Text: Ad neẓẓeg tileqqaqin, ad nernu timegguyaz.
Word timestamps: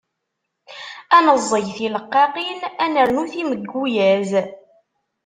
Ad 1.15 1.23
neẓẓeg 1.25 1.67
tileqqaqin, 1.77 2.59
ad 2.83 2.89
nernu 2.93 3.23
timegguyaz. 3.31 4.31